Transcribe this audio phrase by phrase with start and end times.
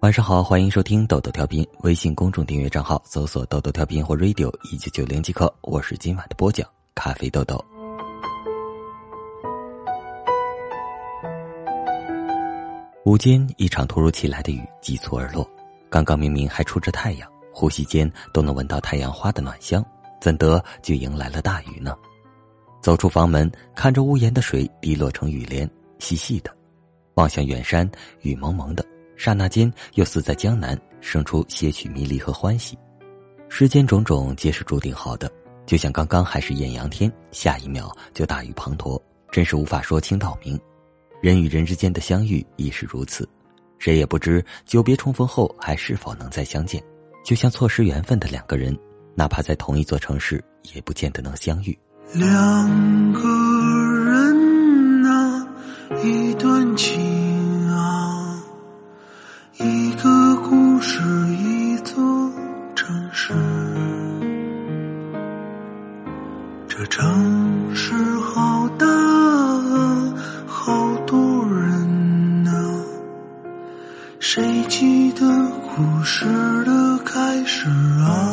[0.00, 1.66] 晚上好，欢迎收听豆豆调频。
[1.80, 5.52] 微信公众订阅账号搜索“豆豆调频”或 “radio 一九九零”即可。
[5.60, 7.62] 我是今晚的播讲咖啡豆豆。
[13.04, 15.44] 午间，一场突如其来的雨急促而落。
[15.90, 19.84] 刚刚明明还出着太阳，呼吸间都能闻到太阳花的暖香，
[20.20, 21.96] 怎得就迎来了大雨呢？
[22.80, 25.68] 走出房门，看着屋檐的水滴落成雨帘，
[25.98, 26.56] 细细的，
[27.14, 27.90] 望向远山，
[28.20, 28.86] 雨蒙蒙的。
[29.18, 32.78] 刹那间，又似在江南生出些许迷离和欢喜。
[33.48, 35.30] 世间种种皆是注定好的，
[35.66, 39.00] 就像刚刚还是艳阳天，下一秒就大雨滂沱，
[39.32, 40.58] 真是无法说清道明。
[41.20, 43.28] 人与人之间的相遇亦是如此，
[43.78, 46.80] 谁也不知久别重逢后还是否能再相见。
[47.24, 48.78] 就像错失缘分的两个人，
[49.16, 50.42] 哪怕在同一座城市，
[50.74, 51.76] 也不见得能相遇。
[52.12, 53.28] 两个
[54.04, 55.48] 人啊，
[56.04, 58.27] 一段情啊。
[59.98, 61.02] 一个故事，
[61.32, 61.96] 一座
[62.76, 63.34] 城市
[66.68, 70.14] 这城市好大啊，
[70.46, 72.54] 好多人啊，
[74.20, 75.26] 谁记得
[75.74, 76.26] 故事
[76.64, 78.27] 的开始啊？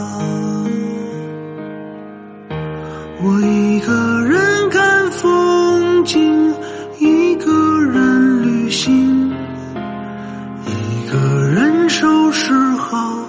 [12.96, 13.20] 好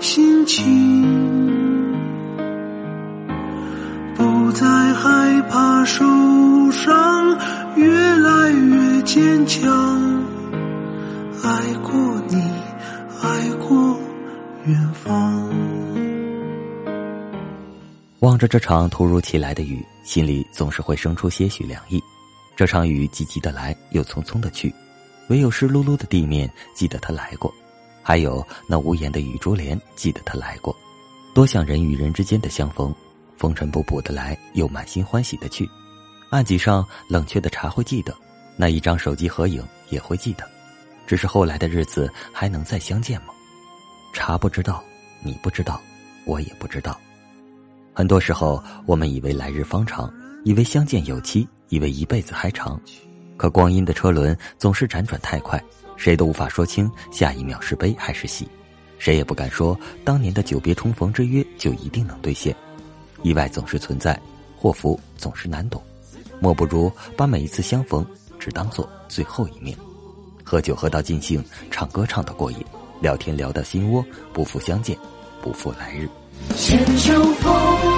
[0.00, 1.02] 心情
[4.14, 4.52] 不。
[4.52, 6.04] 再害怕受
[6.70, 7.36] 伤，
[7.74, 9.66] 越来越坚强。
[11.42, 11.92] 爱过
[12.28, 12.36] 你，
[13.22, 13.98] 爱过
[14.66, 15.50] 远方。
[18.20, 22.00] 望着这场突如其来的雨，心里总是会生出些许凉意。
[22.54, 24.72] 这场雨急急的来，又匆匆的去，
[25.28, 27.52] 唯有湿漉漉的地面记得它来过，
[28.04, 30.76] 还有那无言的雨珠帘记得它来过。
[31.34, 32.94] 多像人与人之间的相逢。
[33.36, 35.68] 风尘仆仆的来，又满心欢喜的去。
[36.30, 38.14] 案几上冷却的茶会记得，
[38.56, 40.48] 那一张手机合影也会记得。
[41.06, 43.34] 只是后来的日子还能再相见吗？
[44.12, 44.82] 茶不知道，
[45.22, 45.80] 你不知道，
[46.24, 46.98] 我也不知道。
[47.92, 50.10] 很多时候，我们以为来日方长，
[50.44, 52.80] 以为相见有期，以为一辈子还长。
[53.36, 55.62] 可光阴的车轮总是辗转太快，
[55.96, 58.48] 谁都无法说清下一秒是悲还是喜，
[58.98, 62.54] 谁也不敢说当年的久别重逢之约就一定能兑现。
[63.22, 64.20] 意外总是存在，
[64.56, 65.82] 祸福总是难懂，
[66.40, 68.06] 莫不如把每一次相逢
[68.38, 69.76] 只当做最后一面，
[70.42, 72.58] 喝酒喝到尽兴，唱歌唱到过瘾，
[73.00, 74.98] 聊天聊到心窝，不负相见，
[75.40, 76.08] 不负来日。
[76.56, 77.93] 千秋风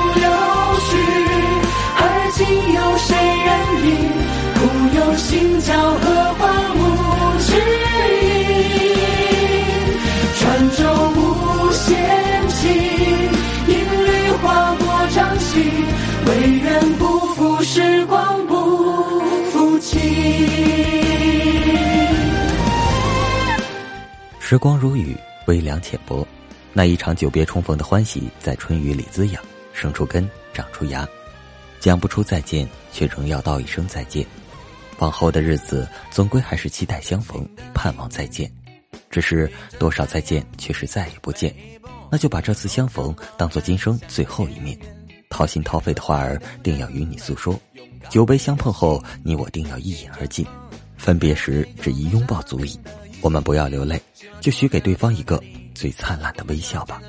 [24.48, 25.16] 时光如雨，
[25.48, 26.24] 微凉浅薄。
[26.72, 29.42] 那一场久别重逢的欢喜，在春雨里滋养，
[29.72, 31.04] 生出根，长出芽。
[31.80, 34.24] 讲不出再见，却仍要道一声再见。
[35.00, 38.48] 往后的日子，总归还是期待相逢，盼望再见。
[39.10, 41.52] 只是多少再见，却是再也不见。
[42.08, 44.78] 那就把这次相逢当做今生最后一面。
[45.28, 47.58] 掏心掏肺的话儿，定要与你诉说；
[48.08, 50.46] 酒杯相碰后，你我定要一饮而尽。
[50.96, 52.78] 分别时，只一拥抱足矣。
[53.20, 54.00] 我们不要流泪，
[54.40, 55.42] 就许给对方一个
[55.74, 57.00] 最灿烂的微笑吧。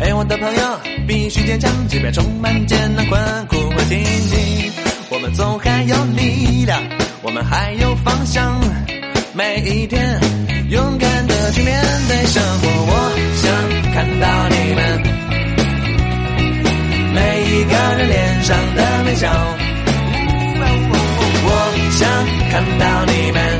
[0.00, 4.72] 哎，我的朋友，必须坚强，即便充满艰难困苦和荆棘，
[5.10, 6.82] 我们总还有力量，
[7.22, 8.60] 我们还有方向。
[9.34, 10.20] 每一天，
[10.68, 12.68] 勇敢的去面对生活。
[12.88, 12.92] 我
[13.40, 13.50] 想
[13.94, 15.02] 看到你们。
[17.14, 19.30] 每一个人脸上的微笑，
[21.44, 21.48] 我
[21.92, 22.00] 想
[22.50, 23.51] 看到你们。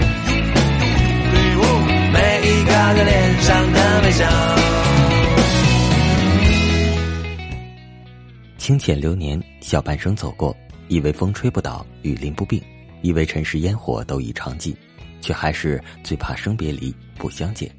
[2.94, 4.28] 个脸上的微笑。
[8.58, 10.56] 清浅流年，小半生走过，
[10.88, 12.62] 以为风吹不倒，雨淋不病，
[13.02, 14.76] 以为尘世烟火都已尝尽，
[15.20, 17.70] 却还是最怕生别离，不相见。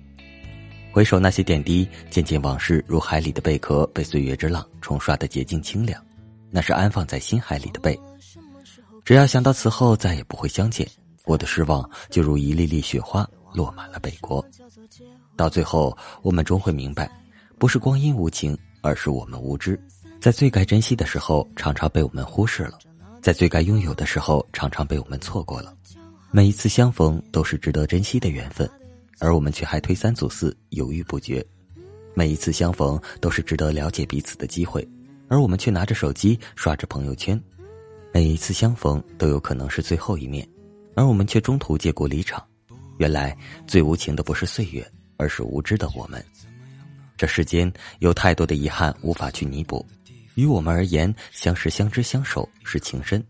[0.91, 5.99] 回首那些点滴，渐渐往事如海里的贝壳，被岁月之浪冲刷的洁净清凉。
[6.51, 7.97] 那是安放在心海里的贝。
[9.05, 10.87] 只要想到此后再也不会相见，
[11.25, 14.45] 我的失望就如一粒粒雪花落满了北国。
[15.35, 17.11] 到最后，我们终会明白，
[17.57, 19.79] 不是光阴无情，而是我们无知。
[20.19, 22.77] 在最该珍惜的时候，常常被我们忽视了；
[23.21, 25.75] 在最该拥有的时候，常常被我们错过了。
[26.31, 28.69] 每一次相逢都是值得珍惜的缘分。
[29.19, 31.45] 而我们却还推三阻四，犹豫不决。
[32.13, 34.85] 每一次相逢都是值得了解彼此的机会，
[35.29, 37.41] 而我们却拿着手机刷着朋友圈。
[38.11, 40.45] 每一次相逢都有可能是最后一面，
[40.93, 42.43] 而我们却中途借故离场。
[42.97, 43.35] 原来
[43.67, 44.85] 最无情的不是岁月，
[45.17, 46.23] 而是无知的我们。
[47.17, 49.85] 这世间有太多的遗憾无法去弥补，
[50.35, 53.23] 于我们而言，相识、相知、相守是情深。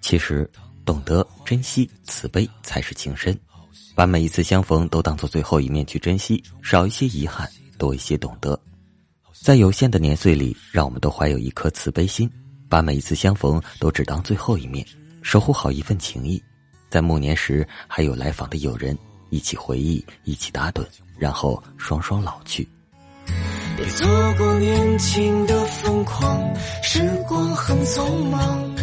[0.00, 0.50] 其实，
[0.84, 3.38] 懂得珍惜、慈悲才是情深。
[3.94, 8.58] 把每一次相逢都当做最后一面去珍惜，少一些遗憾，多一些懂得。
[9.42, 12.30] 在有限的年岁里，让我们都怀有一颗慈悲心，
[12.68, 14.86] 把每一次相逢都只当最后一面，
[15.22, 16.42] 守护好一份情谊。
[16.90, 18.96] 在暮年时，还有来访的友人，
[19.30, 20.84] 一起回忆，一起打盹，
[21.18, 22.66] 然后双双老去。
[23.76, 24.06] 别错
[24.38, 26.42] 过年轻的疯狂，
[26.82, 28.74] 时光很匆忙。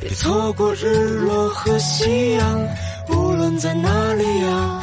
[0.00, 2.68] 别错过日落和夕阳。
[3.08, 4.82] 无论在哪里呀，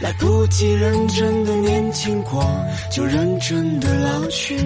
[0.00, 2.44] 来不及认真的年轻过，
[2.90, 4.56] 就认真的老去。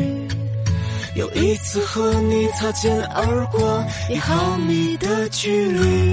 [1.14, 6.09] 有一次和你擦肩而过，一毫米的距离。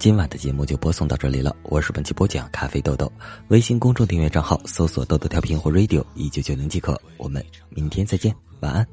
[0.00, 1.54] 今晚的节目就播送到这里了。
[1.64, 3.12] 我是本期播讲咖啡豆豆，
[3.48, 6.98] 微信公众订阅账号搜索“豆豆调频”或 “radio 一九九零”即可。
[7.18, 8.86] 我们明天再见，晚安。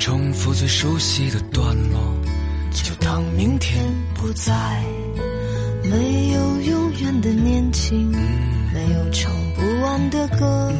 [0.00, 2.00] 重复最熟悉的段落，
[2.72, 3.86] 就当明天
[4.16, 4.82] 不在。
[5.84, 10.72] 没有永远的年轻，没有唱不完的歌。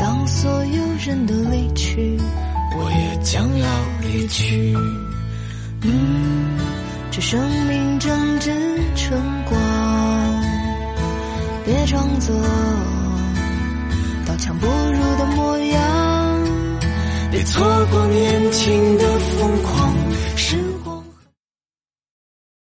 [0.00, 2.18] 当所有人都离去，
[2.78, 3.68] 我也将要
[4.00, 4.74] 离去。
[5.84, 6.51] 嗯，
[7.14, 8.50] 这生命正值
[8.96, 9.60] 春光，
[11.62, 12.34] 别装作
[14.24, 16.42] 刀枪不入的模样。
[17.30, 20.01] 别错过年轻的疯狂。